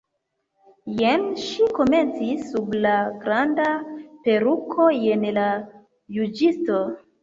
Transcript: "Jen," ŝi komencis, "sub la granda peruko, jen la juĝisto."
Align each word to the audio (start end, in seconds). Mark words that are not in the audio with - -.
"Jen," 1.01 1.25
ŝi 1.41 1.67
komencis, 1.81 2.49
"sub 2.55 2.75
la 2.87 2.95
granda 3.27 3.71
peruko, 4.27 4.93
jen 5.07 5.31
la 5.41 5.49
juĝisto." 6.21 6.87